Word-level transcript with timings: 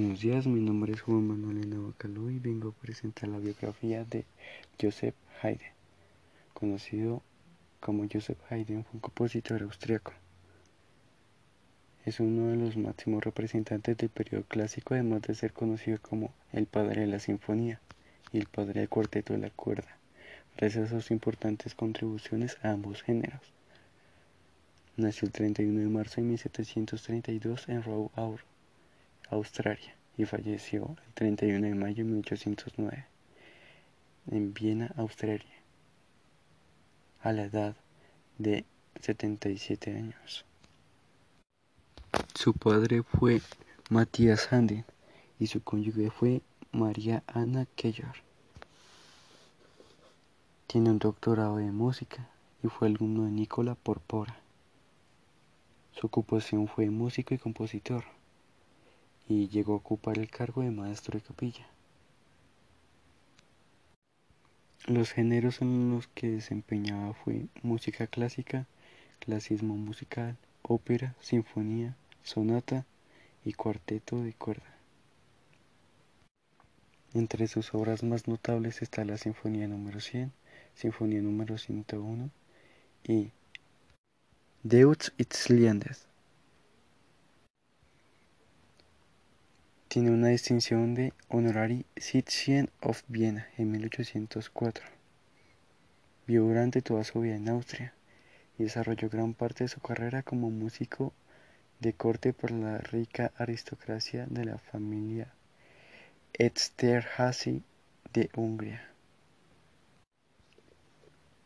Buenos 0.00 0.20
días, 0.20 0.46
mi 0.46 0.60
nombre 0.60 0.92
es 0.92 1.00
Juan 1.00 1.26
Manuel 1.26 1.68
Navacalú 1.68 2.30
y 2.30 2.38
vengo 2.38 2.68
a 2.68 2.82
presentar 2.82 3.28
la 3.30 3.40
biografía 3.40 4.04
de 4.04 4.26
Joseph 4.80 5.16
Haydn. 5.42 5.72
Conocido 6.54 7.20
como 7.80 8.06
Joseph 8.08 8.38
Haydn, 8.48 8.84
fue 8.84 8.92
un 8.94 9.00
compositor 9.00 9.60
austriaco. 9.64 10.12
Es 12.06 12.20
uno 12.20 12.46
de 12.46 12.54
los 12.54 12.76
máximos 12.76 13.24
representantes 13.24 13.96
del 13.96 14.08
periodo 14.08 14.44
clásico, 14.44 14.94
además 14.94 15.22
de 15.22 15.34
ser 15.34 15.52
conocido 15.52 15.98
como 16.00 16.32
el 16.52 16.66
padre 16.66 17.00
de 17.00 17.08
la 17.08 17.18
sinfonía 17.18 17.80
y 18.30 18.38
el 18.38 18.46
padre 18.46 18.78
del 18.78 18.88
cuarteto 18.88 19.32
de 19.32 19.40
la 19.40 19.50
cuerda, 19.50 19.98
gracias 20.56 20.92
a 20.92 21.00
sus 21.00 21.10
importantes 21.10 21.74
contribuciones 21.74 22.56
a 22.62 22.70
ambos 22.70 23.02
géneros. 23.02 23.52
Nació 24.96 25.26
el 25.26 25.32
31 25.32 25.80
de 25.80 25.88
marzo 25.88 26.20
de 26.20 26.28
1732 26.28 27.68
en 27.68 27.82
Rowe, 27.82 28.12
Australia, 29.30 29.94
y 30.16 30.24
falleció 30.24 30.96
el 31.06 31.14
31 31.14 31.66
de 31.66 31.74
mayo 31.74 32.04
de 32.04 32.10
1809 32.10 33.06
en 34.30 34.52
Viena, 34.52 34.92
Australia, 34.96 35.54
a 37.22 37.32
la 37.32 37.44
edad 37.44 37.76
de 38.38 38.64
77 39.00 39.94
años. 39.96 40.44
Su 42.34 42.52
padre 42.52 43.02
fue 43.02 43.40
Matthias 43.90 44.52
Handen 44.52 44.84
y 45.38 45.46
su 45.46 45.62
cónyuge 45.62 46.10
fue 46.10 46.42
María 46.72 47.22
Ana 47.26 47.66
Keller. 47.76 48.22
Tiene 50.66 50.90
un 50.90 50.98
doctorado 50.98 51.56
de 51.56 51.70
música 51.70 52.28
y 52.62 52.68
fue 52.68 52.88
alumno 52.88 53.24
de 53.24 53.30
Nicola 53.30 53.74
Porpora. 53.74 54.36
Su 55.92 56.06
ocupación 56.06 56.68
fue 56.68 56.90
músico 56.90 57.34
y 57.34 57.38
compositor 57.38 58.04
y 59.28 59.48
llegó 59.48 59.74
a 59.74 59.76
ocupar 59.76 60.18
el 60.18 60.30
cargo 60.30 60.62
de 60.62 60.70
maestro 60.70 61.18
de 61.18 61.24
capilla. 61.24 61.66
Los 64.86 65.12
géneros 65.12 65.60
en 65.60 65.90
los 65.90 66.08
que 66.08 66.30
desempeñaba 66.30 67.12
fue 67.12 67.46
música 67.62 68.06
clásica, 68.06 68.66
clasismo 69.20 69.76
musical, 69.76 70.36
ópera, 70.62 71.14
sinfonía, 71.20 71.94
sonata 72.22 72.86
y 73.44 73.52
cuarteto 73.52 74.22
de 74.22 74.32
cuerda. 74.32 74.78
Entre 77.14 77.48
sus 77.48 77.74
obras 77.74 78.02
más 78.02 78.28
notables 78.28 78.82
está 78.82 79.04
la 79.04 79.16
Sinfonía 79.16 79.66
número 79.66 80.00
100, 80.00 80.32
Sinfonía 80.74 81.20
número 81.22 81.56
101 81.56 82.30
y 83.04 83.30
Deutsch 84.62 85.10
Liendes. 85.48 86.07
Tiene 89.88 90.10
una 90.10 90.28
distinción 90.28 90.94
de 90.94 91.14
Honorary 91.28 91.86
Citizen 91.96 92.68
of 92.82 93.02
Viena 93.08 93.48
en 93.56 93.70
1804. 93.70 94.84
Vivió 96.26 96.42
durante 96.44 96.82
toda 96.82 97.04
su 97.04 97.22
vida 97.22 97.36
en 97.36 97.48
Austria 97.48 97.94
y 98.58 98.64
desarrolló 98.64 99.08
gran 99.08 99.32
parte 99.32 99.64
de 99.64 99.68
su 99.68 99.80
carrera 99.80 100.22
como 100.22 100.50
músico 100.50 101.14
de 101.80 101.94
corte 101.94 102.34
por 102.34 102.50
la 102.50 102.76
rica 102.76 103.32
aristocracia 103.38 104.26
de 104.28 104.44
la 104.44 104.58
familia 104.58 105.32
Esterházy 106.34 107.62
de 108.12 108.28
Hungría. 108.36 108.90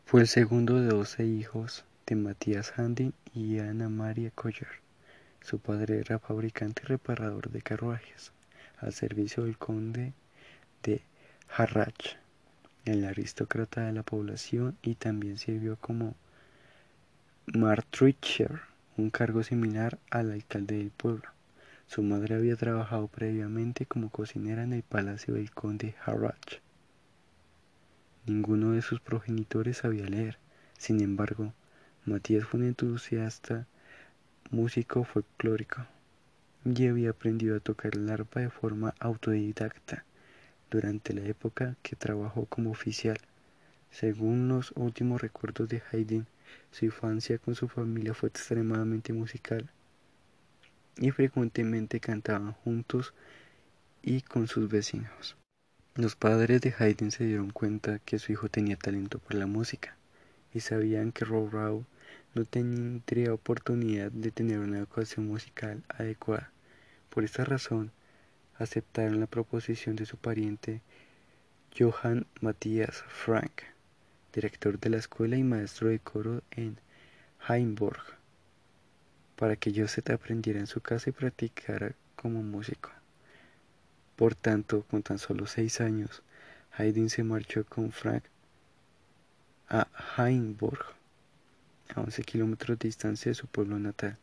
Fue 0.03 0.19
el 0.19 0.27
segundo 0.27 0.81
de 0.81 0.87
doce 0.87 1.25
hijos 1.25 1.85
de 2.05 2.15
Matías 2.15 2.73
Handin 2.75 3.13
y 3.33 3.59
Ana 3.59 3.87
María 3.87 4.31
Koller. 4.31 4.83
Su 5.43 5.59
padre 5.59 5.99
era 5.99 6.19
fabricante 6.19 6.83
y 6.85 6.87
reparador 6.87 7.49
de 7.49 7.61
carruajes, 7.61 8.31
al 8.79 8.93
servicio 8.93 9.43
del 9.43 9.57
conde 9.57 10.13
de 10.83 11.01
Harrach, 11.49 12.15
el 12.85 13.03
aristócrata 13.03 13.85
de 13.85 13.91
la 13.91 14.03
población, 14.03 14.77
y 14.81 14.95
también 14.95 15.37
sirvió 15.37 15.75
como 15.75 16.15
Martricher, 17.45 18.61
un 18.95 19.09
cargo 19.09 19.43
similar 19.43 19.99
al 20.09 20.31
alcalde 20.31 20.77
del 20.77 20.91
pueblo. 20.91 21.29
Su 21.87 22.03
madre 22.03 22.35
había 22.35 22.55
trabajado 22.55 23.07
previamente 23.07 23.85
como 23.85 24.09
cocinera 24.09 24.63
en 24.63 24.71
el 24.71 24.83
palacio 24.83 25.33
del 25.33 25.51
conde 25.51 25.93
Harrach. 26.05 26.61
Ninguno 28.25 28.71
de 28.71 28.81
sus 28.81 29.01
progenitores 29.01 29.79
sabía 29.79 30.05
leer. 30.05 30.37
Sin 30.77 31.01
embargo, 31.01 31.53
Matías 32.05 32.45
fue 32.45 32.61
un 32.61 32.67
entusiasta 32.67 33.67
músico 34.51 35.03
folclórico 35.03 35.85
y 36.65 36.87
había 36.87 37.11
aprendido 37.11 37.57
a 37.57 37.59
tocar 37.59 37.95
el 37.95 38.09
arpa 38.09 38.39
de 38.39 38.49
forma 38.49 38.93
autodidacta 38.99 40.05
durante 40.71 41.13
la 41.13 41.21
época 41.21 41.75
que 41.81 41.95
trabajó 41.95 42.45
como 42.45 42.71
oficial. 42.71 43.17
Según 43.91 44.47
los 44.47 44.71
últimos 44.75 45.21
recuerdos 45.21 45.69
de 45.69 45.83
Haydn, 45.91 46.25
su 46.71 46.85
infancia 46.85 47.37
con 47.37 47.55
su 47.55 47.67
familia 47.67 48.13
fue 48.13 48.29
extremadamente 48.29 49.13
musical 49.13 49.69
y 50.97 51.11
frecuentemente 51.11 51.99
cantaban 51.99 52.53
juntos 52.53 53.13
y 54.01 54.21
con 54.21 54.47
sus 54.47 54.69
vecinos. 54.69 55.37
Los 55.95 56.15
padres 56.15 56.61
de 56.61 56.73
Haydn 56.77 57.11
se 57.11 57.25
dieron 57.25 57.51
cuenta 57.51 57.99
que 57.99 58.17
su 58.19 58.31
hijo 58.31 58.49
tenía 58.49 58.77
talento 58.77 59.19
por 59.19 59.35
la 59.35 59.45
música 59.45 59.95
y 60.53 60.59
sabían 60.61 61.11
que 61.11 61.25
Row 61.25 61.85
no 62.33 62.45
tendría 62.45 63.33
oportunidad 63.33 64.11
de 64.11 64.31
tener 64.31 64.59
una 64.59 64.79
educación 64.79 65.27
musical 65.27 65.83
adecuada. 65.87 66.51
Por 67.09 67.23
esta 67.23 67.45
razón, 67.45 67.91
aceptaron 68.57 69.19
la 69.19 69.27
proposición 69.27 69.95
de 69.95 70.05
su 70.05 70.17
pariente 70.17 70.81
Johann 71.77 72.25
Matthias 72.41 73.03
Frank, 73.07 73.63
director 74.33 74.79
de 74.79 74.89
la 74.89 74.97
escuela 74.97 75.37
y 75.37 75.43
maestro 75.43 75.89
de 75.89 75.99
coro 75.99 76.41
en 76.51 76.77
Heimburg, 77.47 78.01
para 79.35 79.55
que 79.55 79.73
Joseph 79.75 80.09
aprendiera 80.09 80.59
en 80.59 80.67
su 80.67 80.81
casa 80.81 81.09
y 81.09 81.13
practicara 81.13 81.93
como 82.15 82.41
músico. 82.41 82.89
Por 84.15 84.35
tanto, 84.35 84.83
con 84.83 85.03
tan 85.03 85.19
solo 85.19 85.47
seis 85.47 85.81
años, 85.81 86.23
Haydn 86.77 87.09
se 87.09 87.23
marchó 87.23 87.65
con 87.65 87.91
Frank 87.91 88.23
a 89.69 89.87
Heimburg, 90.17 90.85
a 91.95 92.01
11 92.01 92.23
kilómetros 92.23 92.79
de 92.79 92.87
distancia 92.87 93.29
de 93.29 93.35
su 93.35 93.47
pueblo 93.47 93.79
natal, 93.79 94.17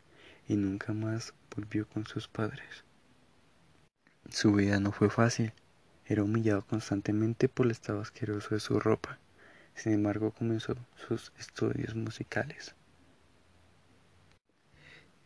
y 0.49 0.57
nunca 0.57 0.93
más 0.93 1.35
volvió 1.55 1.87
con 1.89 2.07
sus 2.07 2.29
padres. 2.29 2.85
Su 4.29 4.53
vida 4.53 4.79
no 4.81 4.93
fue 4.93 5.11
fácil. 5.11 5.53
Era 6.07 6.23
humillado 6.25 6.63
constantemente 6.63 7.49
por 7.49 7.67
el 7.67 7.73
estado 7.73 8.01
asqueroso 8.01 8.55
de 8.55 8.61
su 8.61 8.81
ropa. 8.81 9.19
Sin 9.75 9.93
embargo, 9.93 10.33
comenzó 10.33 10.77
sus 11.07 11.33
estudios 11.39 11.95
musicales. 11.95 12.75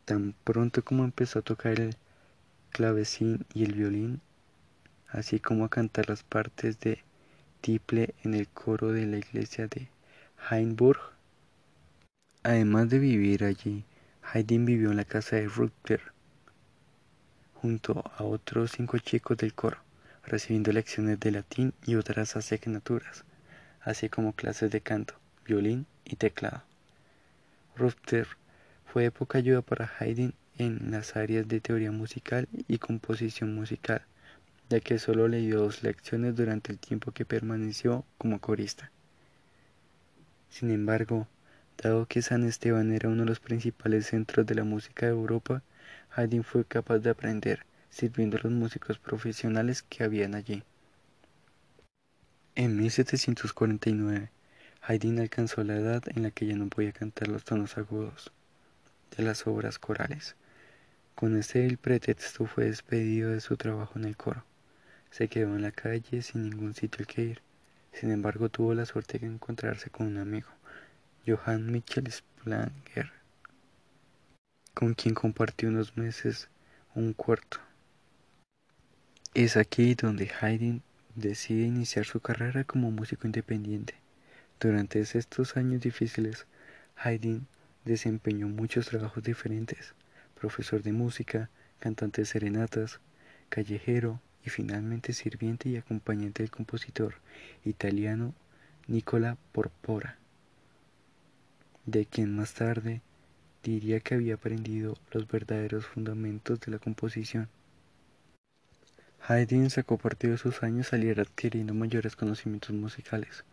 Tan 0.05 0.35
pronto 0.45 0.85
como 0.85 1.05
empezó 1.05 1.39
a 1.39 1.43
tocar 1.43 1.81
el 1.81 1.97
clavecín 2.71 3.47
y 3.55 3.65
el 3.65 3.73
violín, 3.73 4.21
así 5.09 5.41
como 5.41 5.65
a 5.65 5.71
cantar 5.71 6.09
las 6.09 6.23
partes 6.23 6.79
de 6.81 7.03
tiple 7.61 8.15
en 8.23 8.35
el 8.35 8.49
coro 8.49 8.93
de 8.93 9.07
la 9.07 9.17
iglesia 9.17 9.67
de 9.69 9.89
Heimburg. 10.51 11.14
Además 12.47 12.91
de 12.91 12.99
vivir 12.99 13.43
allí, 13.43 13.87
Haydn 14.23 14.67
vivió 14.67 14.91
en 14.91 14.99
la 14.99 15.07
casa 15.07 15.37
de 15.37 15.49
Rutger 15.49 16.03
junto 17.55 18.05
a 18.19 18.23
otros 18.23 18.73
cinco 18.73 18.99
chicos 18.99 19.39
del 19.39 19.55
coro, 19.55 19.79
recibiendo 20.27 20.71
lecciones 20.71 21.19
de 21.21 21.31
latín 21.31 21.73
y 21.87 21.95
otras 21.95 22.37
asignaturas, 22.37 23.25
así 23.81 24.11
como 24.11 24.35
clases 24.35 24.71
de 24.71 24.83
canto, 24.83 25.15
violín 25.47 25.87
y 26.05 26.17
teclado. 26.17 26.63
Rutger 27.77 28.29
fue 28.93 29.05
de 29.05 29.11
poca 29.11 29.39
ayuda 29.39 29.63
para 29.63 29.91
Haydn 29.99 30.35
en 30.59 30.91
las 30.91 31.17
áreas 31.17 31.49
de 31.49 31.63
teoría 31.63 31.93
musical 31.93 32.47
y 32.69 32.77
composición 32.77 33.55
musical, 33.55 34.03
ya 34.69 34.81
que 34.81 34.99
solo 34.99 35.29
le 35.29 35.39
dio 35.39 35.61
dos 35.61 35.83
lecciones 35.83 36.37
durante 36.37 36.73
el 36.73 36.79
tiempo 36.79 37.11
que 37.11 37.25
permaneció 37.25 38.05
como 38.19 38.39
corista. 38.39 38.91
Sin 40.51 40.71
embargo, 40.71 41.27
dado 41.83 42.07
que 42.07 42.23
San 42.23 42.45
Esteban 42.45 42.93
era 42.93 43.09
uno 43.09 43.23
de 43.23 43.29
los 43.29 43.41
principales 43.41 44.07
centros 44.07 44.47
de 44.47 44.55
la 44.55 44.65
música 44.65 45.07
de 45.07 45.13
Europa, 45.13 45.63
Haydn 46.15 46.45
fue 46.45 46.65
capaz 46.65 46.99
de 46.99 47.11
aprender 47.11 47.67
sirviendo 47.91 48.37
a 48.37 48.41
los 48.43 48.53
músicos 48.53 48.99
profesionales 48.99 49.83
que 49.83 50.05
habían 50.05 50.35
allí. 50.35 50.63
En 52.57 52.77
1749, 52.77 54.31
Haydn 54.83 55.21
alcanzó 55.21 55.65
la 55.65 55.77
edad 55.77 56.03
en 56.07 56.23
la 56.23 56.31
que 56.31 56.47
ya 56.47 56.57
no 56.57 56.69
podía 56.69 56.93
cantar 56.93 57.29
los 57.29 57.45
tonos 57.45 57.79
agudos 57.79 58.33
de 59.17 59.23
las 59.23 59.47
obras 59.47 59.79
corales. 59.79 60.37
Con 61.15 61.37
este 61.37 61.77
pretexto 61.77 62.47
fue 62.47 62.65
despedido 62.65 63.31
de 63.31 63.41
su 63.41 63.57
trabajo 63.57 63.99
en 63.99 64.05
el 64.05 64.17
coro. 64.17 64.45
Se 65.11 65.29
quedó 65.29 65.55
en 65.55 65.63
la 65.63 65.71
calle 65.71 66.23
sin 66.23 66.51
ningún 66.51 66.75
sitio 66.75 67.01
al 67.01 67.07
que 67.07 67.23
ir. 67.23 67.43
Sin 67.93 68.11
embargo, 68.11 68.49
tuvo 68.49 68.75
la 68.75 68.87
suerte 68.87 69.19
de 69.21 69.27
encontrarse 69.27 69.91
con 69.91 70.09
un 70.09 70.19
amigo, 70.19 70.49
Johann 71.27 71.73
Michel 71.73 72.13
Splanger, 72.13 73.11
con 74.75 74.93
quien 74.93 75.15
compartió 75.15 75.71
unos 75.71 75.97
meses 75.97 76.51
un 76.95 77.15
cuarto. 77.15 77.61
Es 79.33 79.57
aquí 79.57 79.95
donde 79.95 80.31
Haydn 80.39 80.83
decide 81.15 81.65
iniciar 81.65 82.05
su 82.05 82.21
carrera 82.21 82.65
como 82.65 82.91
músico 82.91 83.27
independiente. 83.27 83.95
Durante 84.61 85.01
estos 85.01 85.57
años 85.57 85.81
difíciles, 85.81 86.47
Haydn 86.97 87.47
desempeñó 87.87 88.49
muchos 88.49 88.89
trabajos 88.89 89.23
diferentes, 89.23 89.95
profesor 90.39 90.83
de 90.83 90.93
música, 90.93 91.49
cantante 91.79 92.21
de 92.21 92.27
serenatas, 92.27 93.01
callejero 93.49 94.21
y 94.45 94.51
finalmente 94.51 95.15
sirviente 95.15 95.71
y 95.71 95.79
acompañante 95.79 96.43
del 96.43 96.51
compositor 96.51 97.15
italiano 97.65 98.35
Nicola 98.89 99.39
Porpora, 99.53 100.19
de 101.87 102.07
quien 102.07 102.35
más 102.35 102.55
tarde 102.55 103.03
diría 103.63 104.01
que 104.01 104.15
había 104.15 104.35
aprendido 104.35 104.97
los 105.11 105.27
verdaderos 105.29 105.87
fundamentos 105.87 106.61
de 106.61 106.73
la 106.73 106.79
composición. 106.79 107.49
Haydn 109.27 109.71
sacó 109.71 109.97
partido 109.97 110.33
de 110.33 110.39
sus 110.39 110.63
años 110.63 110.93
al 110.93 111.05
ir 111.05 111.19
adquiriendo 111.19 111.73
mayores 111.73 112.15
conocimientos 112.15 112.73
musicales, 112.73 113.45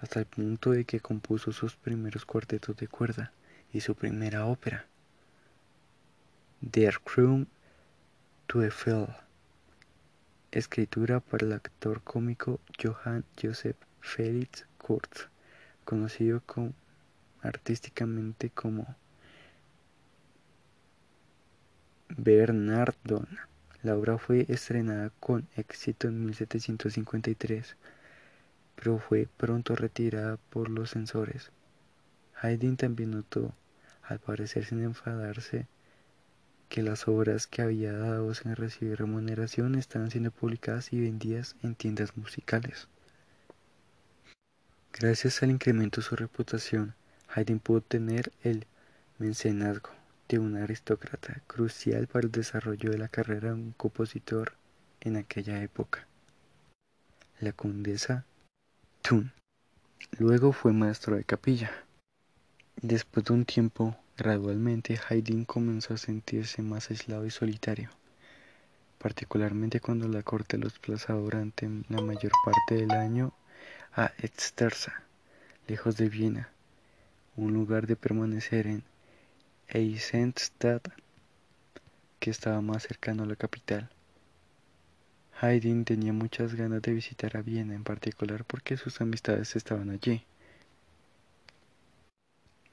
hasta 0.00 0.20
el 0.20 0.26
punto 0.26 0.72
de 0.72 0.84
que 0.84 1.00
compuso 1.00 1.52
sus 1.52 1.76
primeros 1.76 2.26
cuartetos 2.26 2.76
de 2.76 2.88
cuerda 2.88 3.32
y 3.72 3.80
su 3.80 3.94
primera 3.94 4.46
ópera, 4.46 4.86
Der 6.60 7.00
Krumm 7.00 7.46
Teufel, 8.46 9.08
escritura 10.52 11.20
para 11.20 11.46
el 11.46 11.52
actor 11.52 12.02
cómico 12.02 12.60
Johann 12.82 13.24
Joseph 13.40 13.76
Felix 14.00 14.66
Kurz, 14.78 15.28
conocido 15.84 16.42
artísticamente 17.44 18.50
como 18.50 18.96
Bernardon. 22.08 23.28
La 23.82 23.96
obra 23.96 24.18
fue 24.18 24.46
estrenada 24.48 25.10
con 25.20 25.46
éxito 25.56 26.08
en 26.08 26.24
1753, 26.24 27.76
pero 28.76 28.98
fue 28.98 29.28
pronto 29.36 29.76
retirada 29.76 30.38
por 30.50 30.70
los 30.70 30.90
censores. 30.90 31.50
Haydn 32.40 32.76
también 32.76 33.10
notó, 33.10 33.54
al 34.02 34.18
parecer 34.18 34.64
sin 34.64 34.82
enfadarse, 34.82 35.66
que 36.68 36.82
las 36.82 37.06
obras 37.08 37.46
que 37.46 37.62
había 37.62 37.92
dado 37.92 38.34
sin 38.34 38.56
recibir 38.56 38.98
remuneración 38.98 39.74
estaban 39.74 40.10
siendo 40.10 40.30
publicadas 40.30 40.92
y 40.92 41.00
vendidas 41.00 41.56
en 41.62 41.74
tiendas 41.74 42.16
musicales. 42.16 42.88
Gracias 44.92 45.42
al 45.42 45.50
incremento 45.50 46.00
de 46.00 46.06
su 46.06 46.16
reputación, 46.16 46.94
Haydn 47.36 47.58
pudo 47.58 47.80
tener 47.80 48.32
el 48.44 48.64
mecenazgo 49.18 49.90
de 50.28 50.38
un 50.38 50.56
aristócrata, 50.56 51.42
crucial 51.48 52.06
para 52.06 52.26
el 52.26 52.30
desarrollo 52.30 52.90
de 52.90 52.98
la 52.98 53.08
carrera 53.08 53.48
de 53.48 53.54
un 53.54 53.72
compositor 53.72 54.52
en 55.00 55.16
aquella 55.16 55.60
época. 55.60 56.06
La 57.40 57.52
condesa 57.52 58.24
Thun. 59.02 59.32
Luego 60.18 60.52
fue 60.52 60.72
maestro 60.72 61.16
de 61.16 61.24
capilla. 61.24 61.72
Después 62.80 63.26
de 63.26 63.32
un 63.32 63.44
tiempo, 63.44 63.96
gradualmente 64.16 65.00
Haydn 65.08 65.44
comenzó 65.44 65.94
a 65.94 65.98
sentirse 65.98 66.62
más 66.62 66.90
aislado 66.90 67.26
y 67.26 67.32
solitario, 67.32 67.90
particularmente 68.98 69.80
cuando 69.80 70.06
la 70.06 70.22
corte 70.22 70.56
lo 70.56 70.68
desplazaba 70.68 71.18
durante 71.18 71.68
la 71.88 72.00
mayor 72.00 72.30
parte 72.44 72.76
del 72.76 72.92
año 72.92 73.32
a 73.92 74.12
Extersa, 74.18 75.02
lejos 75.66 75.96
de 75.96 76.08
Viena, 76.08 76.53
un 77.36 77.52
lugar 77.52 77.86
de 77.86 77.96
permanecer 77.96 78.66
en 78.66 78.84
Eisenstadt, 79.68 80.88
que 82.20 82.30
estaba 82.30 82.60
más 82.60 82.84
cercano 82.84 83.24
a 83.24 83.26
la 83.26 83.36
capital. 83.36 83.90
Haydn 85.40 85.84
tenía 85.84 86.12
muchas 86.12 86.54
ganas 86.54 86.80
de 86.82 86.92
visitar 86.92 87.36
a 87.36 87.42
Viena, 87.42 87.74
en 87.74 87.84
particular 87.84 88.44
porque 88.44 88.76
sus 88.76 89.00
amistades 89.00 89.56
estaban 89.56 89.90
allí. 89.90 90.24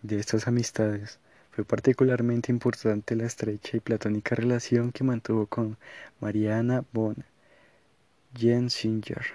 De 0.01 0.19
estas 0.19 0.47
amistades, 0.47 1.19
fue 1.51 1.65
particularmente 1.65 2.51
importante 2.51 3.15
la 3.15 3.25
estrecha 3.25 3.75
y 3.75 3.81
platónica 3.81 4.35
relación 4.35 4.91
que 4.91 5.03
mantuvo 5.03 5.47
con 5.47 5.77
Mariana 6.21 6.85
von 6.93 7.25
Jensinger 8.35 9.25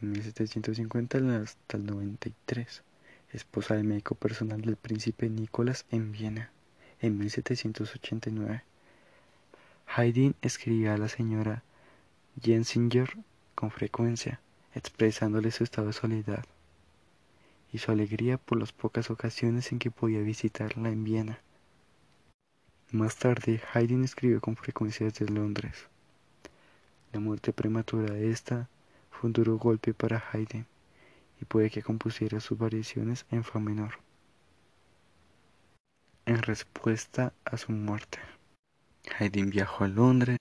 en 0.00 0.12
1750 0.12 1.18
hasta 1.42 1.76
el 1.76 1.86
93, 1.86 2.82
esposa 3.32 3.74
del 3.74 3.84
médico 3.84 4.14
personal 4.14 4.60
del 4.60 4.76
príncipe 4.76 5.28
Nicolás 5.28 5.86
en 5.90 6.12
Viena 6.12 6.50
en 7.00 7.18
1789. 7.18 8.62
Haydn 9.86 10.34
escribía 10.42 10.94
a 10.94 10.98
la 10.98 11.08
señora 11.08 11.62
Jensinger 12.40 13.16
con 13.54 13.70
frecuencia, 13.70 14.40
expresándole 14.74 15.50
su 15.50 15.64
estado 15.64 15.88
de 15.88 15.92
soledad 15.92 16.44
y 17.72 17.78
su 17.78 17.90
alegría 17.90 18.38
por 18.38 18.58
las 18.58 18.72
pocas 18.72 19.10
ocasiones 19.10 19.72
en 19.72 19.78
que 19.78 19.90
podía 19.90 20.20
visitarla 20.20 20.90
en 20.90 21.04
Viena. 21.04 21.38
Más 22.90 23.16
tarde, 23.16 23.62
Haydn 23.72 24.04
escribió 24.04 24.40
con 24.40 24.56
frecuencia 24.56 25.06
desde 25.06 25.26
Londres. 25.26 25.86
La 27.12 27.20
muerte 27.20 27.52
prematura 27.52 28.12
de 28.12 28.30
esta 28.30 28.68
fue 29.10 29.28
un 29.28 29.32
duro 29.32 29.56
golpe 29.56 29.94
para 29.94 30.22
Haydn 30.32 30.66
y 31.42 31.44
puede 31.44 31.68
que 31.68 31.82
compusiera 31.82 32.40
sus 32.40 32.56
variaciones 32.56 33.26
en 33.30 33.44
fa 33.44 33.58
menor 33.58 33.98
en 36.24 36.40
respuesta 36.42 37.32
a 37.44 37.56
su 37.56 37.72
muerte. 37.72 38.18
Haydn 39.18 39.50
viajó 39.50 39.84
a 39.84 39.88
Londres. 39.88 40.36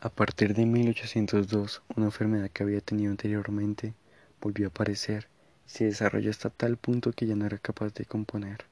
A 0.00 0.10
partir 0.10 0.54
de 0.54 0.64
1802, 0.64 1.82
una 1.96 2.06
enfermedad 2.06 2.50
que 2.50 2.62
había 2.62 2.80
tenido 2.80 3.10
anteriormente 3.10 3.94
volvió 4.40 4.66
a 4.66 4.70
aparecer 4.70 5.28
y 5.66 5.70
se 5.70 5.84
desarrolló 5.86 6.30
hasta 6.30 6.50
tal 6.50 6.76
punto 6.76 7.12
que 7.12 7.26
ya 7.26 7.34
no 7.34 7.46
era 7.46 7.58
capaz 7.58 7.92
de 7.94 8.04
componer. 8.04 8.64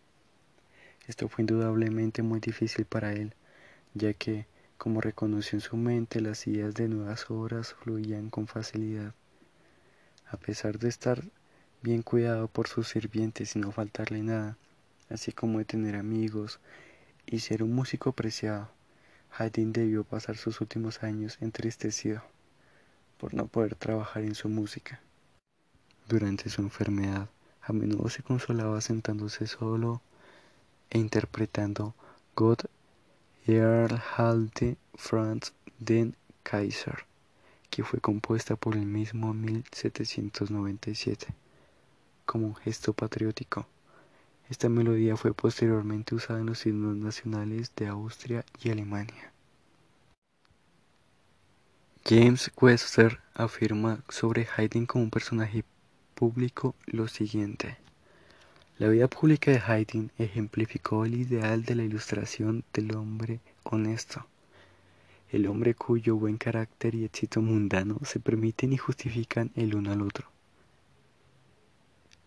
Esto 1.08 1.28
fue 1.28 1.42
indudablemente 1.42 2.22
muy 2.22 2.38
difícil 2.38 2.84
para 2.84 3.12
él, 3.12 3.34
ya 3.94 4.12
que, 4.12 4.46
como 4.78 5.00
reconoció 5.00 5.56
en 5.56 5.60
su 5.60 5.76
mente, 5.76 6.20
las 6.20 6.46
ideas 6.46 6.74
de 6.74 6.88
nuevas 6.88 7.28
obras 7.28 7.74
fluían 7.74 8.30
con 8.30 8.46
facilidad. 8.46 9.14
A 10.30 10.36
pesar 10.36 10.78
de 10.78 10.88
estar 10.88 11.22
bien 11.86 12.02
cuidado 12.02 12.48
por 12.48 12.66
sus 12.66 12.88
sirvientes 12.88 13.54
y 13.54 13.60
no 13.60 13.70
faltarle 13.70 14.20
nada, 14.20 14.58
así 15.08 15.30
como 15.30 15.58
de 15.58 15.64
tener 15.64 15.94
amigos 15.94 16.58
y 17.26 17.38
ser 17.38 17.62
un 17.62 17.72
músico 17.72 18.10
apreciado. 18.10 18.68
Haydn 19.30 19.72
debió 19.72 20.02
pasar 20.02 20.36
sus 20.36 20.60
últimos 20.60 21.04
años 21.04 21.38
entristecido 21.40 22.24
por 23.18 23.34
no 23.34 23.46
poder 23.46 23.76
trabajar 23.76 24.24
en 24.24 24.34
su 24.34 24.48
música. 24.48 25.00
Durante 26.08 26.50
su 26.50 26.60
enfermedad, 26.60 27.28
a 27.62 27.72
menudo 27.72 28.08
se 28.08 28.24
consolaba 28.24 28.80
sentándose 28.80 29.46
solo 29.46 30.02
e 30.90 30.98
interpretando 30.98 31.94
Gott 32.34 32.68
erhalte 33.46 34.76
Franz 34.96 35.52
den 35.78 36.16
Kaiser, 36.42 37.04
que 37.70 37.84
fue 37.84 38.00
compuesta 38.00 38.56
por 38.56 38.74
el 38.74 38.86
mismo 38.86 39.30
en 39.30 39.42
1797, 39.42 41.28
como 42.36 42.52
gesto 42.52 42.92
patriótico. 42.92 43.66
Esta 44.50 44.68
melodía 44.68 45.16
fue 45.16 45.32
posteriormente 45.32 46.14
usada 46.14 46.40
en 46.40 46.44
los 46.44 46.66
himnos 46.66 46.94
nacionales 46.94 47.72
de 47.74 47.86
Austria 47.86 48.44
y 48.62 48.68
Alemania. 48.68 49.32
James 52.04 52.52
Webster 52.60 53.20
afirma 53.32 54.04
sobre 54.10 54.46
Haydn 54.54 54.84
como 54.84 55.04
un 55.04 55.10
personaje 55.10 55.64
público 56.14 56.74
lo 56.84 57.08
siguiente. 57.08 57.78
La 58.76 58.88
vida 58.88 59.08
pública 59.08 59.50
de 59.50 59.62
Haydn 59.66 60.12
ejemplificó 60.18 61.06
el 61.06 61.14
ideal 61.14 61.64
de 61.64 61.74
la 61.74 61.84
ilustración 61.84 62.64
del 62.74 62.94
hombre 62.96 63.40
honesto, 63.62 64.26
el 65.32 65.46
hombre 65.46 65.74
cuyo 65.74 66.16
buen 66.16 66.36
carácter 66.36 66.96
y 66.96 67.06
éxito 67.06 67.40
mundano 67.40 67.98
se 68.04 68.20
permiten 68.20 68.74
y 68.74 68.76
justifican 68.76 69.52
el 69.56 69.74
uno 69.74 69.90
al 69.90 70.02
otro. 70.02 70.35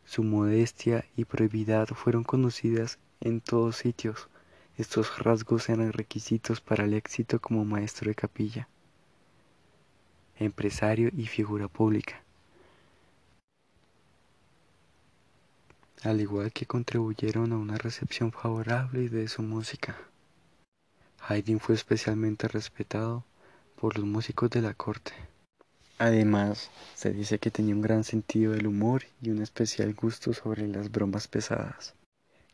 Su 0.10 0.24
modestia 0.24 1.06
y 1.16 1.26
probidad 1.26 1.88
fueron 1.90 2.24
conocidas 2.24 2.98
en 3.22 3.42
todos 3.42 3.76
sitios. 3.76 4.28
Estos 4.76 5.20
rasgos 5.20 5.70
eran 5.70 5.94
requisitos 5.94 6.62
para 6.62 6.86
el 6.86 6.96
éxito 6.96 7.40
como 7.40 7.64
maestro 7.64 8.10
de 8.10 8.16
capilla, 8.16 8.68
empresario 10.40 11.12
y 11.16 11.28
figura 11.28 11.68
pública. 11.68 12.24
al 16.02 16.22
igual 16.22 16.52
que 16.54 16.66
contribuyeron 16.66 17.54
a 17.54 17.58
una 17.58 17.78
recepción 17.78 18.32
favorable 18.32 19.10
de 19.10 19.28
su 19.28 19.44
música. 19.44 19.96
Haydn 21.28 21.60
fue 21.60 21.76
especialmente 21.76 22.48
respetado 22.48 23.26
por 23.76 23.96
los 23.96 24.08
músicos 24.08 24.50
de 24.50 24.64
la 24.64 24.74
corte. 24.74 25.29
Además, 26.02 26.72
se 26.96 27.12
dice 27.12 27.40
que 27.40 27.52
tenía 27.52 27.76
un 27.76 27.82
gran 27.82 28.06
sentido 28.06 28.54
del 28.54 28.68
humor 28.68 29.04
y 29.22 29.32
un 29.32 29.42
especial 29.42 29.94
gusto 29.94 30.32
sobre 30.32 30.66
las 30.66 30.90
bromas 30.90 31.28
pesadas, 31.28 31.94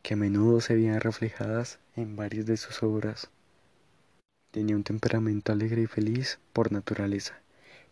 que 0.02 0.14
a 0.14 0.16
menudo 0.16 0.60
se 0.60 0.74
veían 0.74 1.00
reflejadas 1.00 1.78
en 1.94 2.16
varias 2.16 2.46
de 2.46 2.56
sus 2.56 2.82
obras. 2.82 3.30
Tenía 4.50 4.74
un 4.74 4.82
temperamento 4.82 5.52
alegre 5.52 5.82
y 5.82 5.86
feliz 5.86 6.40
por 6.52 6.72
naturaleza, 6.72 7.38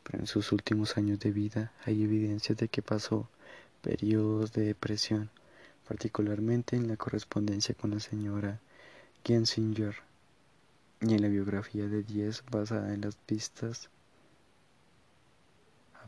pero 0.02 0.18
en 0.18 0.26
sus 0.26 0.50
últimos 0.50 0.96
años 0.96 1.20
de 1.20 1.30
vida 1.30 1.72
hay 1.84 2.02
evidencias 2.02 2.58
de 2.58 2.66
que 2.66 2.82
pasó 2.82 3.30
periodos 3.80 4.52
de 4.54 4.64
depresión, 4.64 5.30
particularmente 5.86 6.74
en 6.74 6.88
la 6.88 6.96
correspondencia 6.96 7.76
con 7.76 7.92
la 7.92 8.00
señora 8.00 8.58
Gensinger 9.24 9.94
y 11.00 11.14
en 11.14 11.22
la 11.22 11.28
biografía 11.28 11.86
de 11.86 12.02
Diez 12.02 12.42
basada 12.50 12.92
en 12.92 13.02
las 13.02 13.14
pistas 13.14 13.88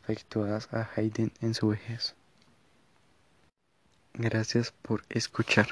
afectuadas 0.06 0.68
a 0.72 0.88
Haydn 0.94 1.32
en 1.40 1.54
su 1.54 1.68
vejez. 1.68 2.14
Gracias 4.14 4.70
por 4.70 5.02
escuchar. 5.08 5.66